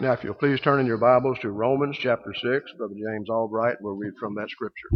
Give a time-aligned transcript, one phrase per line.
[0.00, 2.42] Now, if you'll please turn in your Bibles to Romans chapter 6,
[2.78, 4.88] Brother James Albright will read from that scripture.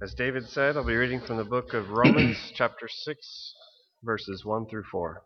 [0.00, 3.54] As David said, I'll be reading from the book of Romans, chapter 6,
[4.02, 5.20] verses 1 through 4.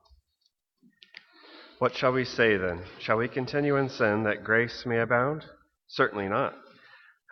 [1.79, 2.82] What shall we say then?
[2.98, 5.45] Shall we continue in sin that grace may abound?
[5.87, 6.55] Certainly not.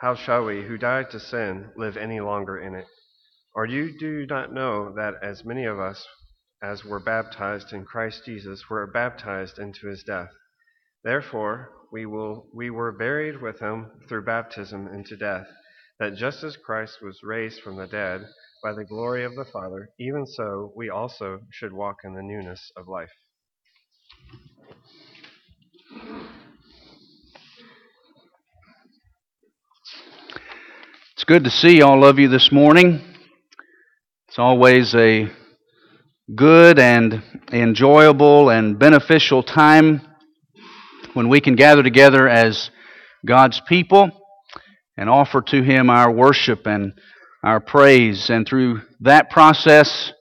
[0.00, 2.86] How shall we, who died to sin, live any longer in it?
[3.54, 6.06] Or you do not know that as many of us
[6.62, 10.30] as were baptized in Christ Jesus were baptized into his death?
[11.02, 15.46] Therefore, we, will, we were buried with him through baptism into death,
[15.98, 18.22] that just as Christ was raised from the dead
[18.62, 22.70] by the glory of the Father, even so we also should walk in the newness
[22.76, 23.10] of life.
[31.14, 33.09] It's good to see all of you this morning.
[34.30, 35.28] It's always a
[36.32, 37.20] good and
[37.52, 40.02] enjoyable and beneficial time
[41.14, 42.70] when we can gather together as
[43.26, 44.08] God's people
[44.96, 46.92] and offer to Him our worship and
[47.42, 50.12] our praise, and through that process,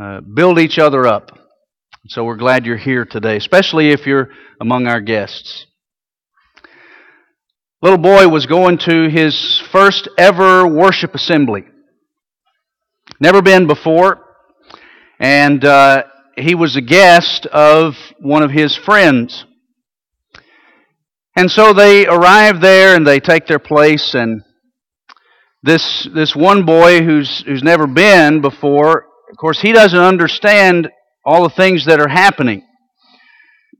[0.00, 1.36] uh, build each other up.
[2.06, 4.28] So we're glad you're here today, especially if you're
[4.60, 5.66] among our guests.
[7.82, 11.64] Little boy was going to his first ever worship assembly.
[13.20, 14.24] Never been before.
[15.20, 16.04] And uh,
[16.36, 19.44] he was a guest of one of his friends.
[21.36, 24.42] And so they arrive there and they take their place and
[25.62, 30.88] this this one boy who's who's never been before, of course he doesn't understand
[31.24, 32.62] all the things that are happening.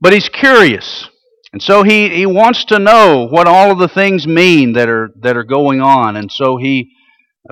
[0.01, 1.09] But he's curious.
[1.51, 5.09] And so he, he wants to know what all of the things mean that are
[5.21, 6.15] that are going on.
[6.15, 6.91] And so he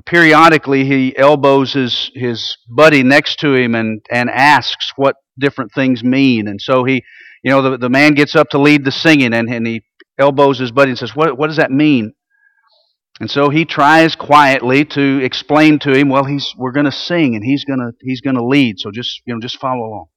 [0.05, 6.03] periodically he elbows his, his buddy next to him and, and asks what different things
[6.03, 6.47] mean.
[6.47, 7.03] And so he,
[7.44, 9.84] you know, the, the man gets up to lead the singing and, and he
[10.19, 12.13] elbows his buddy and says, what, what does that mean?
[13.19, 17.35] And so he tries quietly to explain to him, well, he's, we're going to sing
[17.35, 18.79] and he's going to, he's going to lead.
[18.79, 20.07] So just, you know, just follow along.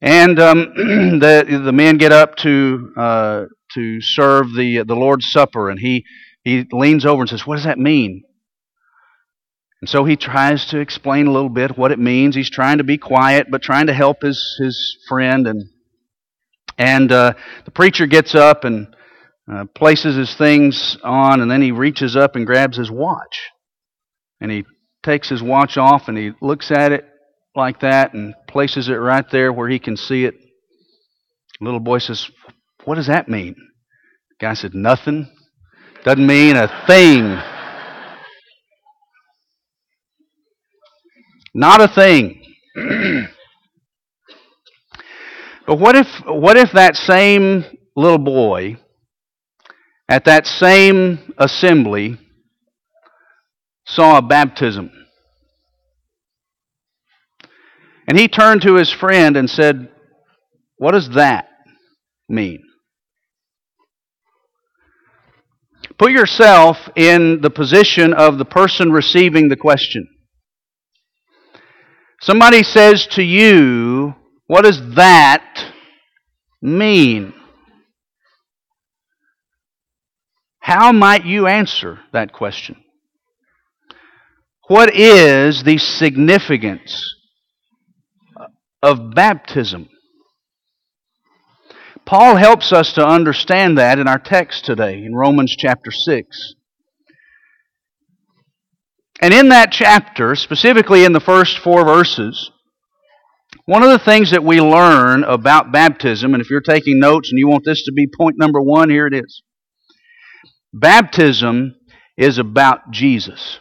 [0.00, 0.58] And um,
[1.18, 3.44] the the men get up to uh,
[3.74, 6.04] to serve the the Lord's Supper, and he
[6.44, 8.22] he leans over and says, "What does that mean?"
[9.80, 12.34] And so he tries to explain a little bit what it means.
[12.34, 15.46] He's trying to be quiet, but trying to help his, his friend.
[15.46, 15.64] And,
[16.76, 17.34] and uh,
[17.64, 18.88] the preacher gets up and
[19.50, 23.50] uh, places his things on, and then he reaches up and grabs his watch.
[24.40, 24.64] And he
[25.04, 27.04] takes his watch off and he looks at it
[27.54, 30.34] like that and places it right there where he can see it.
[31.60, 32.28] The little boy says,
[32.84, 33.54] What does that mean?
[33.54, 35.28] The guy said, Nothing.
[36.04, 37.57] Doesn't mean a thing.
[41.58, 42.40] Not a thing.
[45.66, 47.64] but what if what if that same
[47.96, 48.76] little boy
[50.08, 52.16] at that same assembly
[53.88, 54.92] saw a baptism?
[58.06, 59.88] And he turned to his friend and said,
[60.76, 61.48] What does that
[62.28, 62.62] mean?
[65.98, 70.06] Put yourself in the position of the person receiving the question.
[72.20, 74.14] Somebody says to you,
[74.46, 75.72] What does that
[76.60, 77.32] mean?
[80.60, 82.76] How might you answer that question?
[84.66, 87.14] What is the significance
[88.82, 89.88] of baptism?
[92.04, 96.54] Paul helps us to understand that in our text today in Romans chapter 6.
[99.20, 102.50] And in that chapter, specifically in the first four verses,
[103.64, 107.38] one of the things that we learn about baptism, and if you're taking notes and
[107.38, 109.42] you want this to be point number one, here it is.
[110.72, 111.74] Baptism
[112.16, 113.58] is about Jesus.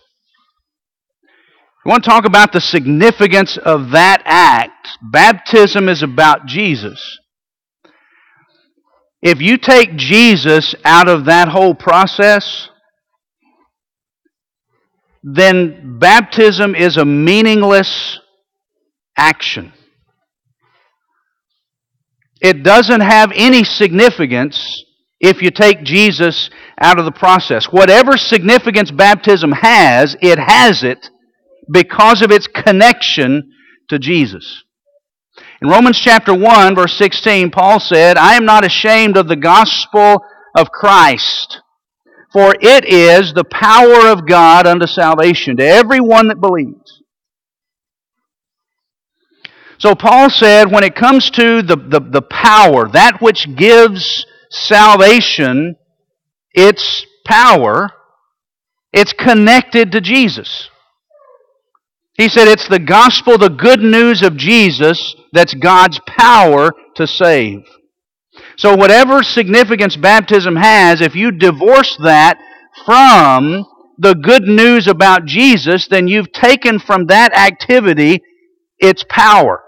[1.86, 4.90] We want to talk about the significance of that act.
[5.02, 7.20] Baptism is about Jesus.
[9.22, 12.70] If you take Jesus out of that whole process,
[15.30, 18.18] then baptism is a meaningless
[19.18, 19.74] action.
[22.40, 24.86] It doesn't have any significance
[25.20, 27.66] if you take Jesus out of the process.
[27.66, 31.10] Whatever significance baptism has, it has it
[31.70, 33.52] because of its connection
[33.90, 34.64] to Jesus.
[35.62, 40.24] In Romans chapter 1, verse 16, Paul said, I am not ashamed of the gospel
[40.56, 41.62] of Christ
[42.38, 47.02] for it is the power of God unto salvation to everyone that believes.
[49.80, 55.78] So Paul said when it comes to the, the, the power, that which gives salvation
[56.52, 57.90] its power,
[58.94, 60.70] it's connected to Jesus.
[62.20, 67.64] He said it's the gospel, the good news of Jesus, that's God's power to save.
[68.58, 72.40] So, whatever significance baptism has, if you divorce that
[72.86, 73.66] from
[74.00, 78.22] the good news about Jesus, then you've taken from that activity
[78.80, 79.64] its power.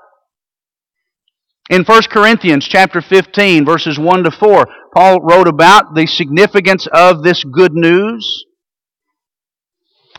[1.69, 7.21] In 1 Corinthians chapter 15 verses 1 to 4, Paul wrote about the significance of
[7.21, 8.45] this good news.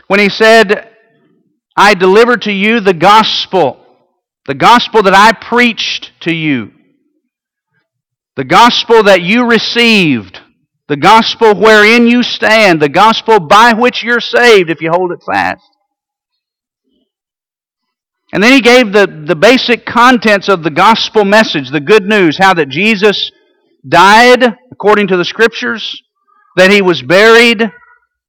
[0.06, 0.88] When he said,
[1.76, 3.84] I delivered to you the gospel,
[4.46, 6.70] the gospel that I preached to you,
[8.40, 10.40] the gospel that you received,
[10.88, 15.22] the gospel wherein you stand, the gospel by which you're saved if you hold it
[15.30, 15.60] fast.
[18.32, 22.38] And then he gave the, the basic contents of the gospel message, the good news,
[22.38, 23.30] how that Jesus
[23.86, 26.00] died according to the scriptures,
[26.56, 27.70] that he was buried,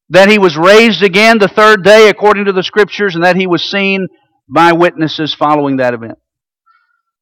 [0.10, 3.48] that he was raised again the third day according to the scriptures, and that he
[3.48, 4.08] was seen
[4.54, 6.18] by witnesses following that event.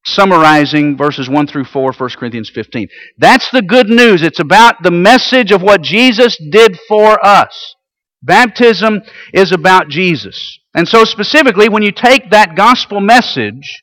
[0.04, 2.88] Summarizing verses 1 through 4, 1 Corinthians 15.
[3.18, 4.22] That's the good news.
[4.22, 7.74] It's about the message of what Jesus did for us.
[8.22, 9.02] Baptism
[9.32, 10.58] is about Jesus.
[10.74, 13.82] And so, specifically, when you take that gospel message,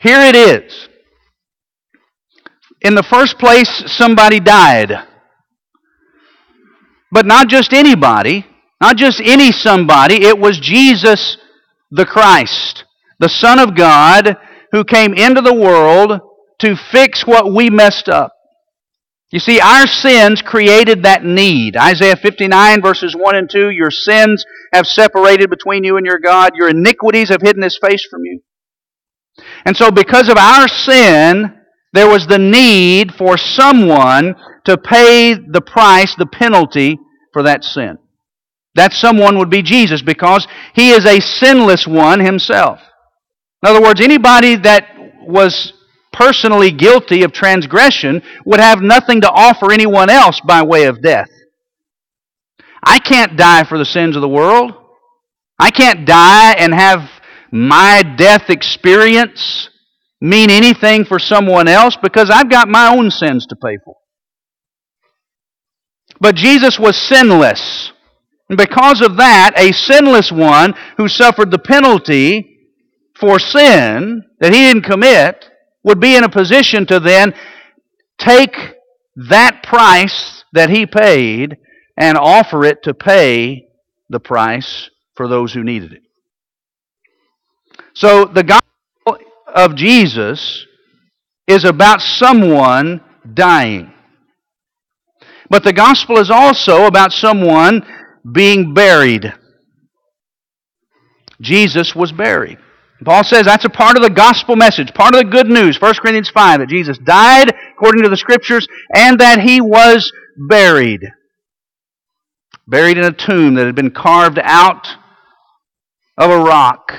[0.00, 0.88] here it is.
[2.80, 4.92] In the first place, somebody died.
[7.10, 8.46] But not just anybody,
[8.80, 11.38] not just any somebody, it was Jesus
[11.90, 12.84] the Christ,
[13.18, 14.36] the Son of God,
[14.72, 16.20] who came into the world
[16.60, 18.32] to fix what we messed up.
[19.30, 21.76] You see, our sins created that need.
[21.76, 26.52] Isaiah 59 verses 1 and 2, your sins have separated between you and your God.
[26.54, 28.40] Your iniquities have hidden his face from you.
[29.64, 31.52] And so because of our sin,
[31.92, 36.98] there was the need for someone to pay the price, the penalty
[37.32, 37.98] for that sin.
[38.74, 42.80] That someone would be Jesus because he is a sinless one himself.
[43.62, 44.86] In other words, anybody that
[45.22, 45.72] was
[46.12, 51.28] personally guilty of transgression would have nothing to offer anyone else by way of death.
[52.82, 54.72] I can't die for the sins of the world.
[55.58, 57.00] I can't die and have
[57.50, 59.70] my death experience
[60.20, 63.96] mean anything for someone else because I've got my own sins to pay for.
[66.20, 67.92] But Jesus was sinless.
[68.48, 72.55] And because of that, a sinless one who suffered the penalty
[73.18, 75.50] for sin that he didn't commit
[75.84, 77.34] would be in a position to then
[78.18, 78.56] take
[79.16, 81.56] that price that he paid
[81.96, 83.68] and offer it to pay
[84.10, 86.02] the price for those who needed it.
[87.94, 89.18] So the gospel
[89.54, 90.66] of Jesus
[91.46, 93.00] is about someone
[93.32, 93.92] dying.
[95.48, 97.86] But the gospel is also about someone
[98.30, 99.32] being buried.
[101.40, 102.58] Jesus was buried.
[103.04, 105.94] Paul says that's a part of the gospel message, part of the good news, 1
[105.96, 110.12] Corinthians 5, that Jesus died according to the scriptures and that he was
[110.48, 111.02] buried.
[112.66, 114.86] Buried in a tomb that had been carved out
[116.16, 116.92] of a rock.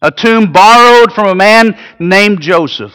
[0.00, 2.94] A tomb borrowed from a man named Joseph.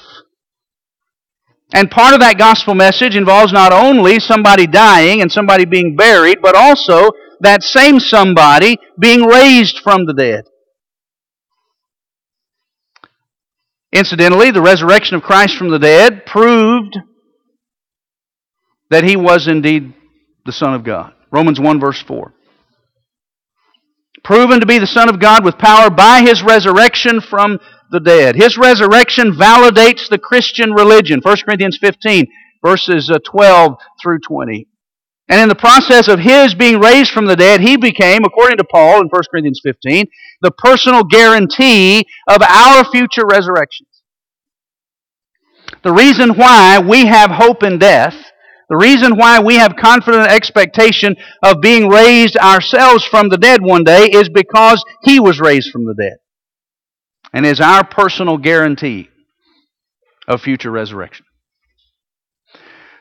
[1.74, 6.40] And part of that gospel message involves not only somebody dying and somebody being buried,
[6.42, 10.46] but also that same somebody being raised from the dead.
[13.92, 16.98] Incidentally, the resurrection of Christ from the dead proved
[18.90, 19.94] that he was indeed
[20.46, 21.14] the Son of God.
[21.32, 22.34] Romans 1, verse 4.
[24.24, 27.60] Proven to be the Son of God with power by his resurrection from
[27.92, 28.36] the dead.
[28.36, 31.22] His resurrection validates the Christian religion.
[31.22, 32.28] 1 Corinthians 15,
[32.64, 34.68] verses uh, 12 through 20.
[35.30, 38.64] And in the process of his being raised from the dead, he became, according to
[38.64, 40.08] Paul in 1 Corinthians 15,
[40.42, 43.88] the personal guarantee of our future resurrections.
[45.84, 48.16] The reason why we have hope in death,
[48.70, 53.84] the reason why we have confident expectation of being raised ourselves from the dead one
[53.84, 56.18] day is because he was raised from the dead
[57.34, 59.10] and is our personal guarantee
[60.28, 61.26] of future resurrection.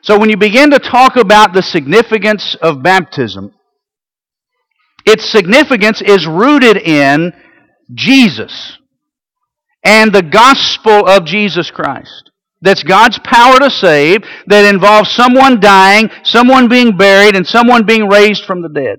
[0.03, 3.53] So when you begin to talk about the significance of baptism,
[5.05, 7.33] its significance is rooted in
[7.95, 8.79] Jesus
[9.85, 12.31] and the gospel of Jesus Christ.
[12.61, 18.09] That's God's power to save, that involves someone dying, someone being buried, and someone being
[18.09, 18.99] raised from the dead.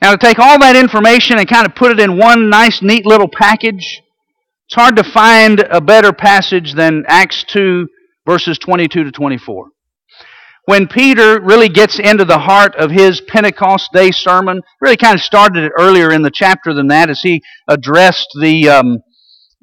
[0.00, 3.04] Now, to take all that information and kind of put it in one nice, neat
[3.04, 4.00] little package,
[4.68, 7.88] It's hard to find a better passage than Acts 2,
[8.28, 9.70] verses 22 to 24.
[10.66, 15.22] When Peter really gets into the heart of his Pentecost Day sermon, really kind of
[15.22, 18.98] started it earlier in the chapter than that as he addressed the um,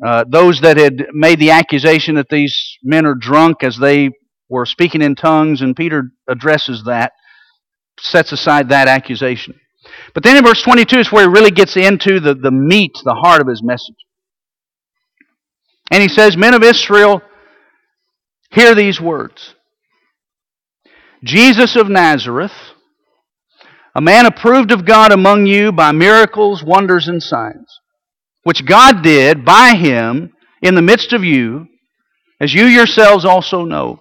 [0.03, 4.09] uh, those that had made the accusation that these men are drunk as they
[4.49, 7.11] were speaking in tongues, and Peter addresses that,
[7.99, 9.53] sets aside that accusation.
[10.15, 13.13] But then in verse 22 is where he really gets into the, the meat, the
[13.13, 13.95] heart of his message.
[15.91, 17.21] And he says, Men of Israel,
[18.55, 19.53] hear these words.
[21.23, 22.53] Jesus of Nazareth,
[23.93, 27.79] a man approved of God among you by miracles, wonders, and signs,
[28.43, 30.31] which God did by him
[30.61, 31.67] in the midst of you,
[32.39, 33.99] as you yourselves also know.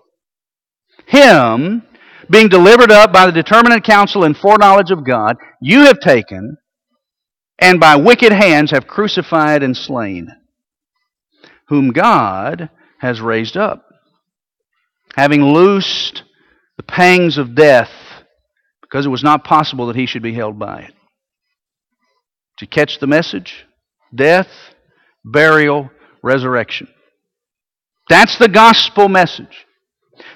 [1.06, 1.82] Him,
[2.30, 6.56] being delivered up by the determinate counsel and foreknowledge of God, you have taken,
[7.58, 10.28] and by wicked hands have crucified and slain,
[11.68, 12.70] whom God
[13.00, 13.84] has raised up,
[15.16, 16.22] having loosed
[16.76, 17.90] the pangs of death,
[18.82, 20.94] because it was not possible that he should be held by it.
[22.60, 23.66] You catch the message?
[24.14, 24.48] Death,
[25.22, 25.90] burial,
[26.22, 26.88] resurrection.
[28.08, 29.66] That's the gospel message.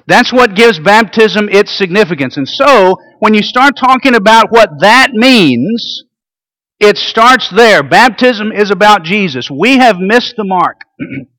[0.06, 2.36] That's what gives baptism its significance.
[2.36, 6.02] And so, when you start talking about what that means,
[6.80, 7.82] it starts there.
[7.82, 9.50] Baptism is about Jesus.
[9.50, 10.82] We have missed the mark.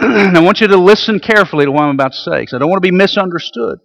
[0.36, 2.70] I want you to listen carefully to what I'm about to say, because I don't
[2.70, 3.80] want to be misunderstood.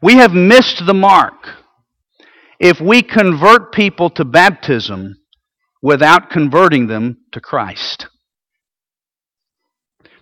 [0.00, 1.34] We have missed the mark
[2.60, 5.16] if we convert people to baptism
[5.82, 8.06] without converting them to Christ.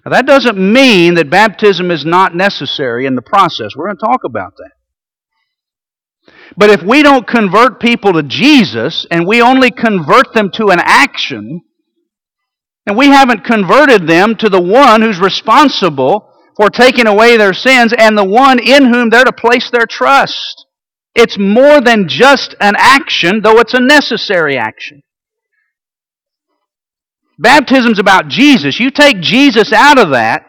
[0.07, 3.77] Now, that doesn't mean that baptism is not necessary in the process.
[3.77, 6.33] We're going to talk about that.
[6.57, 10.81] But if we don't convert people to Jesus and we only convert them to an
[10.81, 11.61] action,
[12.91, 17.95] and we haven't converted them to the one who's responsible for taking away their sins
[17.97, 20.67] and the one in whom they're to place their trust.
[21.15, 25.03] It's more than just an action, though it's a necessary action.
[27.39, 28.81] Baptism's about Jesus.
[28.81, 30.45] You take Jesus out of that,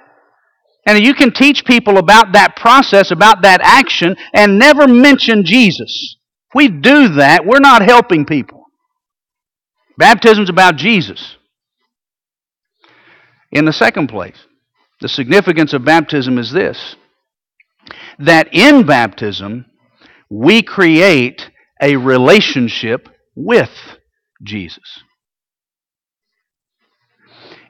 [0.88, 6.16] and you can teach people about that process, about that action, and never mention Jesus.
[6.50, 8.64] If we do that, we're not helping people.
[10.00, 11.38] Baptism's about Jesus.
[13.52, 14.38] In the second place,
[15.02, 16.96] the significance of baptism is this
[18.20, 19.66] that in baptism,
[20.30, 21.50] we create
[21.82, 23.72] a relationship with
[24.44, 25.04] Jesus.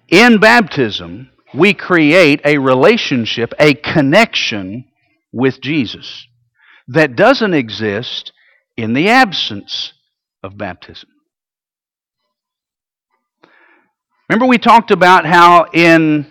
[0.09, 4.85] In baptism, we create a relationship, a connection
[5.31, 6.27] with Jesus
[6.89, 8.33] that doesn't exist
[8.75, 9.93] in the absence
[10.43, 11.09] of baptism.
[14.31, 16.25] Remember, we talked about how in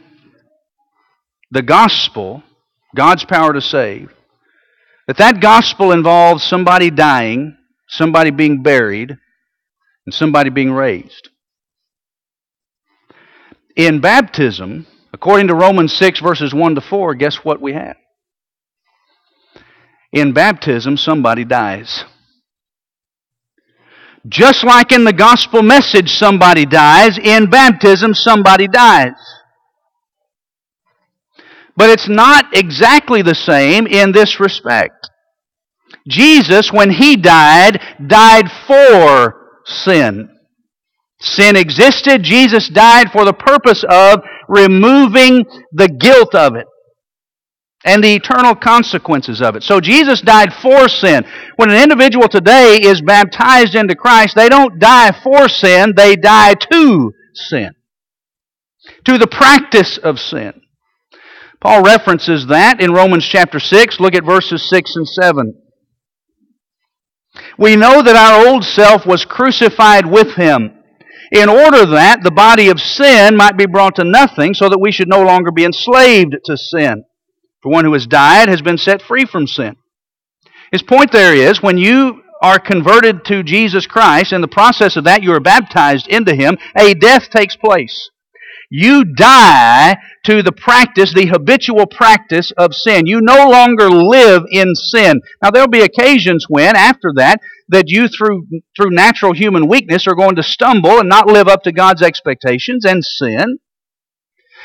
[1.50, 2.42] the gospel,
[2.96, 4.10] God's power to save,
[5.06, 7.58] that that gospel involves somebody dying,
[7.90, 9.18] somebody being buried,
[10.06, 11.28] and somebody being raised.
[13.76, 17.96] In baptism, according to Romans 6, verses 1 to 4, guess what we have?
[20.10, 22.06] In baptism, somebody dies.
[24.28, 29.12] Just like in the gospel message, somebody dies, in baptism, somebody dies.
[31.76, 35.08] But it's not exactly the same in this respect.
[36.06, 40.28] Jesus, when he died, died for sin.
[41.20, 42.22] Sin existed.
[42.22, 46.66] Jesus died for the purpose of removing the guilt of it
[47.84, 49.62] and the eternal consequences of it.
[49.62, 51.24] So Jesus died for sin.
[51.56, 56.54] When an individual today is baptized into Christ, they don't die for sin, they die
[56.54, 57.70] to sin,
[59.04, 60.60] to the practice of sin.
[61.60, 64.00] Paul references that in Romans chapter 6.
[64.00, 65.54] Look at verses 6 and 7.
[67.58, 70.72] We know that our old self was crucified with him
[71.30, 74.90] in order that the body of sin might be brought to nothing, so that we
[74.90, 77.04] should no longer be enslaved to sin.
[77.62, 79.76] For one who has died has been set free from sin.
[80.72, 85.04] His point there is when you are converted to Jesus Christ, in the process of
[85.04, 88.10] that, you are baptized into Him, a death takes place.
[88.70, 93.04] You die to the practice, the habitual practice of sin.
[93.04, 95.20] You no longer live in sin.
[95.42, 100.14] Now, there'll be occasions when, after that, that you, through, through natural human weakness, are
[100.14, 103.58] going to stumble and not live up to God's expectations and sin.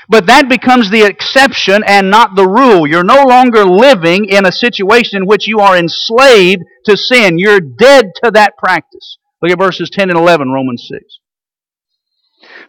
[0.08, 2.88] But that becomes the exception and not the rule.
[2.88, 7.38] You're no longer living in a situation in which you are enslaved to sin.
[7.38, 9.18] You're dead to that practice.
[9.42, 11.20] Look at verses 10 and 11, Romans 6.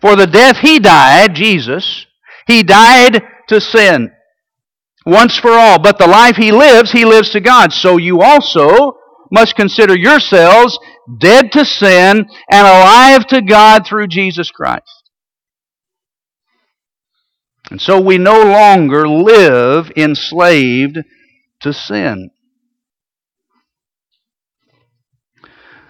[0.00, 2.06] For the death he died, Jesus,
[2.46, 4.12] he died to sin
[5.04, 5.78] once for all.
[5.78, 7.72] But the life he lives, he lives to God.
[7.72, 8.98] So you also
[9.30, 10.78] must consider yourselves
[11.18, 14.95] dead to sin and alive to God through Jesus Christ.
[17.70, 20.98] And so we no longer live enslaved
[21.60, 22.30] to sin.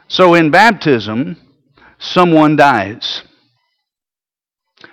[0.09, 1.37] So in baptism,
[1.99, 3.23] someone dies.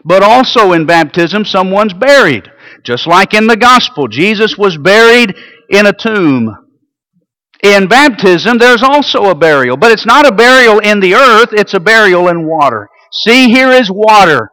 [0.04, 2.52] But also in baptism, someone's buried.
[2.84, 5.36] Just like in the gospel, Jesus was buried
[5.70, 6.58] in a tomb.
[7.64, 11.74] In baptism, there's also a burial, but it's not a burial in the earth, it's
[11.74, 12.90] a burial in water.
[13.14, 14.50] See, here is water.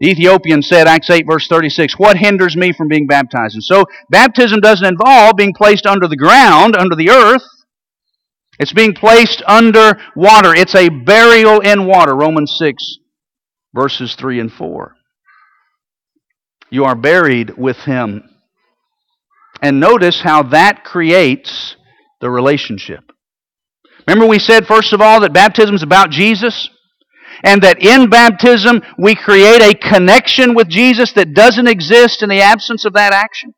[0.00, 3.54] The Ethiopian said, Acts 8, verse 36, What hinders me from being baptized?
[3.54, 7.44] And so, baptism doesn't involve being placed under the ground, under the earth.
[8.58, 10.54] It's being placed under water.
[10.54, 12.14] It's a burial in water.
[12.16, 12.96] Romans 6,
[13.74, 14.96] verses 3 and 4.
[16.70, 18.22] You are buried with Him.
[19.62, 21.76] And notice how that creates
[22.22, 23.12] the relationship.
[24.08, 26.70] Remember, we said, first of all, that baptism is about Jesus?
[27.42, 32.40] And that in baptism we create a connection with Jesus that doesn't exist in the
[32.40, 33.54] absence of that action?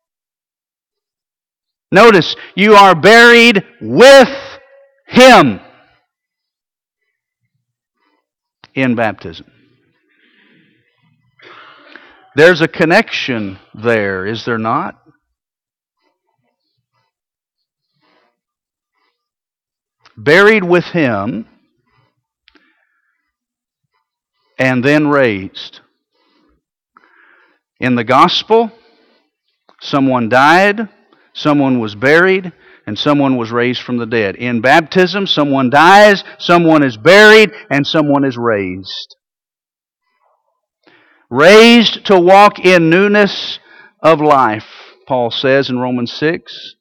[1.91, 4.29] Notice, you are buried with
[5.07, 5.59] Him
[8.73, 9.45] in baptism.
[12.35, 15.03] There's a connection there, is there not?
[20.17, 21.47] buried with him,
[24.63, 25.81] and then raised.
[27.81, 28.71] In the gospel,
[29.81, 30.87] someone died,
[31.33, 32.53] someone was buried,
[32.87, 34.37] and someone was raised from the dead.
[34.37, 39.17] In baptism, someone dies, someone is buried, and someone is raised.
[41.29, 43.59] Raised to walk in newness
[44.01, 44.69] of life,
[45.09, 46.75] Paul says in Romans 6.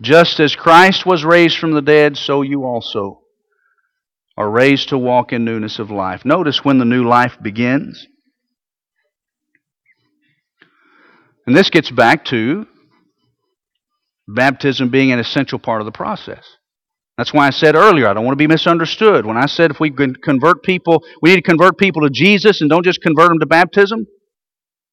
[0.00, 3.21] Just as Christ was raised from the dead, so you also
[4.42, 6.24] are raised to walk in newness of life.
[6.24, 8.06] Notice when the new life begins.
[11.46, 12.66] And this gets back to
[14.26, 16.44] baptism being an essential part of the process.
[17.16, 19.26] That's why I said earlier, I don't want to be misunderstood.
[19.26, 22.68] When I said if we convert people, we need to convert people to Jesus and
[22.68, 24.06] don't just convert them to baptism.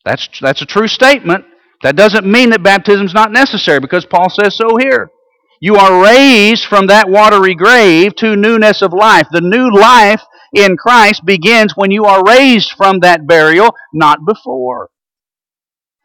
[0.06, 1.46] That's, that's a true statement.
[1.82, 5.10] That doesn't mean that baptism is not necessary because Paul says so here.
[5.62, 9.28] You are raised from that watery grave to newness of life.
[9.32, 10.22] The new life
[10.54, 14.90] in Christ begins when you are raised from that burial, not before.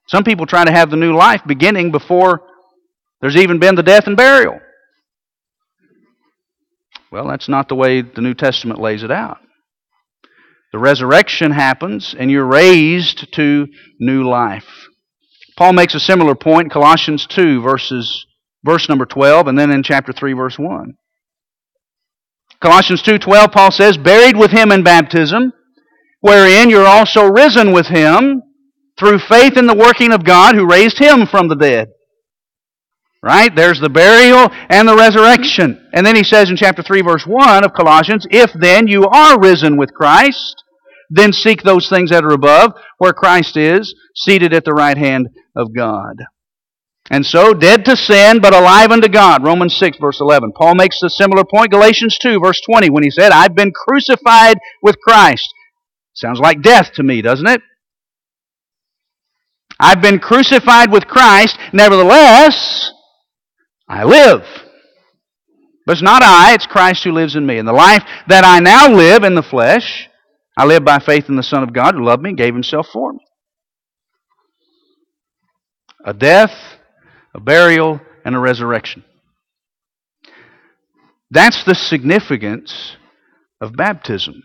[0.09, 2.43] Some people try to have the new life beginning before
[3.21, 4.61] there's even been the death and burial.
[7.11, 9.39] Well, that's not the way the New Testament lays it out.
[10.73, 13.69] The resurrection happens and you're raised to
[14.01, 14.89] new life.
[15.57, 18.27] Paul makes a similar point in Colossians 2, verses,
[18.65, 20.95] verse number 12, and then in chapter 3, verse 1.
[22.61, 25.53] Colossians 2:12 Paul says, "Buried with him in baptism,
[26.21, 28.43] wherein you're also risen with him
[28.99, 31.89] through faith in the working of God who raised him from the dead."
[33.23, 33.55] Right?
[33.55, 35.89] There's the burial and the resurrection.
[35.93, 39.39] And then he says in chapter 3 verse 1 of Colossians, "If then you are
[39.39, 40.63] risen with Christ,
[41.11, 45.29] then seek those things that are above, where Christ is, seated at the right hand
[45.55, 46.17] of God.
[47.11, 49.45] And so, dead to sin, but alive unto God.
[49.45, 50.53] Romans 6, verse 11.
[50.53, 54.57] Paul makes a similar point, Galatians 2, verse 20, when he said, I've been crucified
[54.83, 55.53] with Christ.
[56.15, 57.61] Sounds like death to me, doesn't it?
[59.79, 62.93] I've been crucified with Christ, nevertheless,
[63.89, 64.45] I live.
[65.87, 67.59] But it's not I, it's Christ who lives in me.
[67.59, 70.09] And the life that I now live in the flesh,
[70.57, 72.87] I live by faith in the Son of God who loved me and gave himself
[72.93, 73.19] for me.
[76.07, 76.74] A death,
[77.35, 79.05] a burial, and a resurrection.
[81.31, 82.97] That's the significance
[83.61, 84.43] of baptism.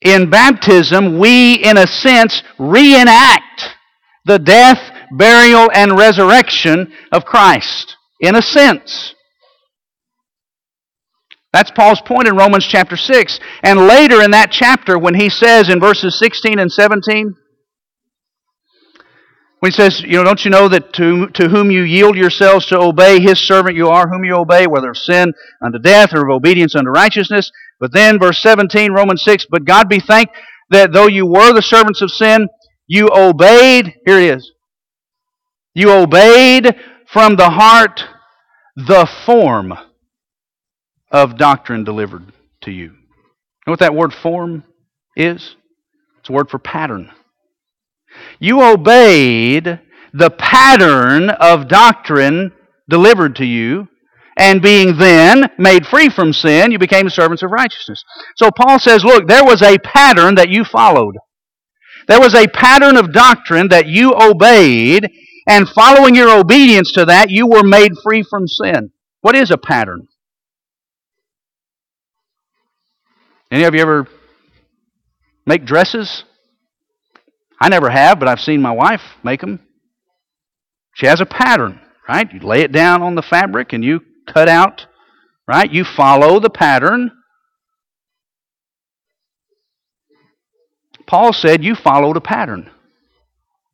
[0.00, 3.76] In baptism, we, in a sense, reenact
[4.24, 4.80] the death,
[5.12, 7.96] burial, and resurrection of Christ.
[8.20, 9.14] In a sense.
[11.52, 13.38] That's Paul's point in Romans chapter 6.
[13.62, 17.34] And later in that chapter, when he says in verses 16 and 17,
[19.64, 22.66] when he says, you know, don't you know that to, to whom you yield yourselves
[22.66, 26.26] to obey, his servant you are, whom you obey, whether of sin unto death or
[26.26, 27.50] of obedience unto righteousness.
[27.80, 30.36] But then, verse 17, Romans 6, but God be thanked
[30.68, 32.46] that though you were the servants of sin,
[32.86, 34.52] you obeyed, here it is,
[35.72, 38.04] you obeyed from the heart
[38.76, 39.72] the form
[41.10, 42.88] of doctrine delivered to you.
[43.66, 44.62] know what that word form
[45.16, 45.56] is?
[46.20, 47.10] It's a word for pattern.
[48.38, 49.80] You obeyed
[50.12, 52.52] the pattern of doctrine
[52.88, 53.88] delivered to you,
[54.36, 58.04] and being then made free from sin, you became servants of righteousness.
[58.36, 61.16] So Paul says, look, there was a pattern that you followed.
[62.08, 65.08] There was a pattern of doctrine that you obeyed,
[65.48, 68.90] and following your obedience to that, you were made free from sin.
[69.20, 70.08] What is a pattern?
[73.50, 74.08] Any of you ever
[75.46, 76.24] make dresses?
[77.64, 79.58] I never have, but I've seen my wife make them.
[80.96, 82.30] She has a pattern, right?
[82.30, 84.86] You lay it down on the fabric and you cut out,
[85.48, 85.72] right?
[85.72, 87.10] You follow the pattern.
[91.06, 92.70] Paul said you followed a pattern.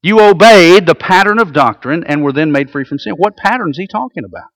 [0.05, 3.15] You obeyed the pattern of doctrine and were then made free from sin.
[3.17, 4.51] What pattern is he talking about?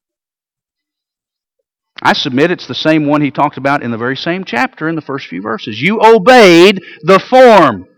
[2.00, 4.94] I submit it's the same one he talked about in the very same chapter in
[4.94, 5.82] the first few verses.
[5.82, 7.88] You obeyed the form.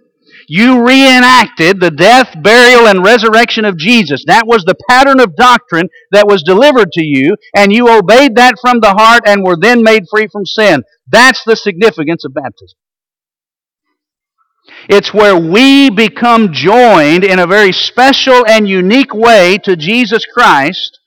[0.49, 4.25] You reenacted the death, burial, and resurrection of Jesus.
[4.27, 8.55] That was the pattern of doctrine that was delivered to you, and you obeyed that
[8.61, 10.85] from the heart and were then made free from sin.
[11.09, 12.79] That's the significance of baptism.
[14.89, 21.01] It's where we become joined in a very special and unique way to Jesus Christ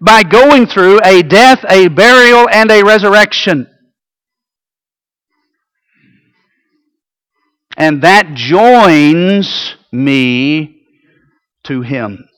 [0.00, 3.68] by going through a death, a burial, and a resurrection.
[7.78, 10.82] And that joins me
[11.64, 12.28] to Him.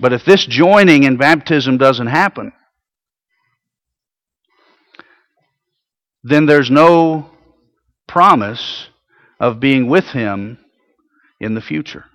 [0.00, 2.52] But if this joining in baptism doesn't happen,
[6.24, 7.30] then there's no
[8.08, 8.88] promise
[9.38, 10.58] of being with Him
[11.40, 12.06] in the future.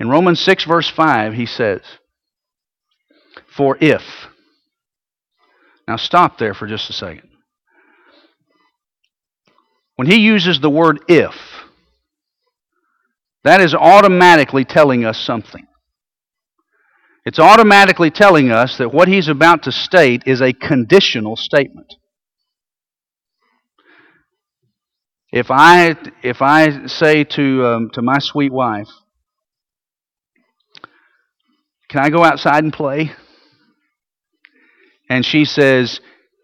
[0.00, 1.82] In Romans 6, verse 5, he says,
[3.56, 4.02] For if.
[5.86, 7.31] Now stop there for just a second.
[9.96, 11.34] When he uses the word if,
[13.44, 15.66] that is automatically telling us something.
[17.24, 21.94] It's automatically telling us that what he's about to state is a conditional statement.
[25.32, 28.88] If I, if I say to, um, to my sweet wife,
[31.92, 33.12] Can I go outside and play?
[35.10, 36.00] And she says,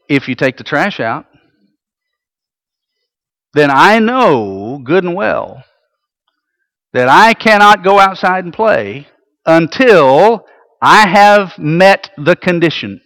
[0.07, 1.25] If you take the trash out,
[3.55, 5.65] then I know good and well
[6.93, 9.07] that I cannot go outside and play
[9.47, 10.47] until
[10.81, 13.01] I have met the condition.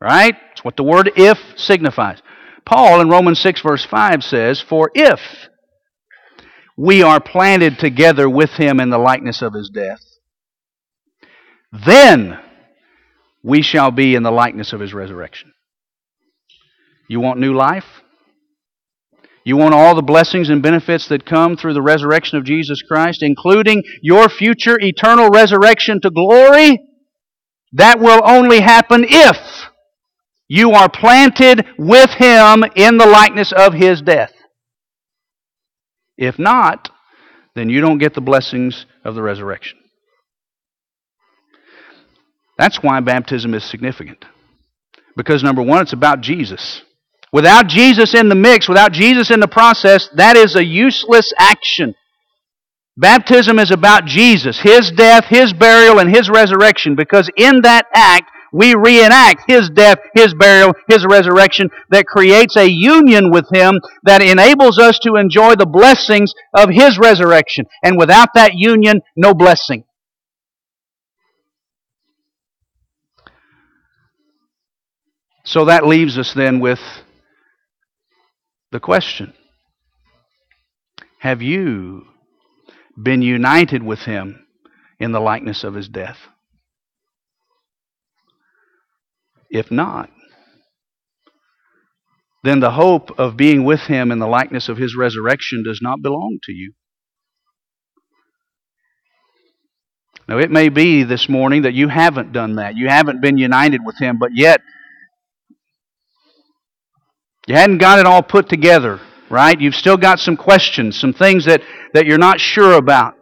[0.00, 0.34] Right?
[0.52, 2.20] It's what the word if signifies.
[2.64, 5.20] Paul in Romans 6, verse 5 says, For if
[6.76, 10.00] we are planted together with him in the likeness of his death,
[11.72, 12.38] then
[13.42, 15.52] we shall be in the likeness of his resurrection.
[17.08, 18.01] You want new life?
[19.44, 23.22] You want all the blessings and benefits that come through the resurrection of Jesus Christ,
[23.22, 26.78] including your future eternal resurrection to glory?
[27.72, 29.68] That will only happen if
[30.48, 34.32] you are planted with Him in the likeness of His death.
[36.16, 36.90] If not,
[37.54, 39.78] then you don't get the blessings of the resurrection.
[42.58, 44.24] That's why baptism is significant.
[45.16, 46.82] Because, number one, it's about Jesus.
[47.32, 51.94] Without Jesus in the mix, without Jesus in the process, that is a useless action.
[52.96, 58.30] Baptism is about Jesus, His death, His burial, and His resurrection, because in that act,
[58.52, 64.20] we reenact His death, His burial, His resurrection that creates a union with Him that
[64.20, 67.64] enables us to enjoy the blessings of His resurrection.
[67.82, 69.84] And without that union, no blessing.
[75.44, 76.78] So that leaves us then with
[78.72, 79.34] the question
[81.20, 82.06] Have you
[83.00, 84.46] been united with him
[84.98, 86.18] in the likeness of his death?
[89.50, 90.10] If not,
[92.42, 96.02] then the hope of being with him in the likeness of his resurrection does not
[96.02, 96.72] belong to you.
[100.26, 102.76] Now, it may be this morning that you haven't done that.
[102.76, 104.62] You haven't been united with him, but yet
[107.46, 109.60] you hadn't got it all put together, right?
[109.60, 113.14] You've still got some questions, some things that, that you're not sure about.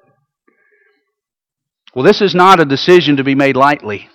[1.94, 4.08] Well, this is not a decision to be made lightly.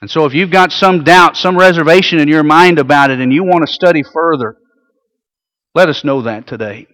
[0.00, 3.32] And so if you've got some doubt, some reservation in your mind about it, and
[3.32, 4.56] you want to study further,
[5.74, 6.86] let us know that today.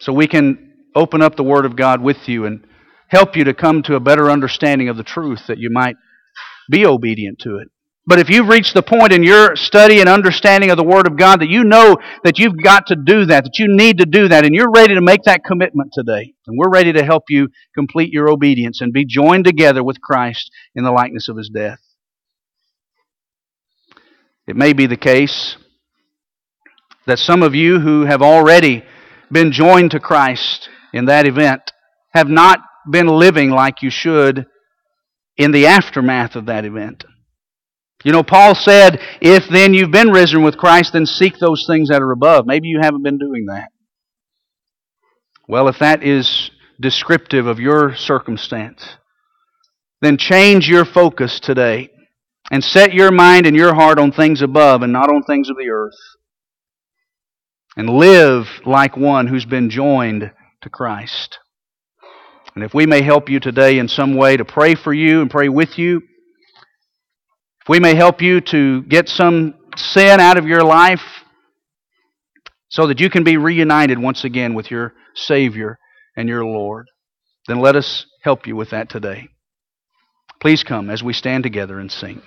[0.00, 2.66] So we can open up the Word of God with you and
[3.08, 5.96] help you to come to a better understanding of the truth that you might
[6.70, 7.68] be obedient to it
[8.06, 11.16] But if you've reached the point in your study and understanding of the Word of
[11.16, 14.28] God that you know that you've got to do that, that you need to do
[14.28, 17.48] that, and you're ready to make that commitment today, and we're ready to help you
[17.74, 21.80] complete your obedience and be joined together with Christ in the likeness of His death.
[24.46, 25.56] It may be the case
[27.06, 28.84] that some of you who have already
[29.32, 31.72] been joined to Christ in that event
[32.12, 34.46] have not been living like you should
[35.38, 37.04] in the aftermath of that event.
[38.04, 41.88] You know, Paul said, if then you've been risen with Christ, then seek those things
[41.88, 42.46] that are above.
[42.46, 43.68] Maybe you haven't been doing that.
[45.48, 48.96] Well, if that is descriptive of your circumstance,
[50.02, 51.90] then change your focus today
[52.50, 55.56] and set your mind and your heart on things above and not on things of
[55.56, 55.94] the earth.
[57.76, 61.38] And live like one who's been joined to Christ.
[62.54, 65.30] And if we may help you today in some way to pray for you and
[65.30, 66.02] pray with you,
[67.64, 71.22] if we may help you to get some sin out of your life
[72.68, 75.78] so that you can be reunited once again with your Savior
[76.14, 76.88] and your Lord,
[77.48, 79.28] then let us help you with that today.
[80.42, 82.20] Please come as we stand together and sing.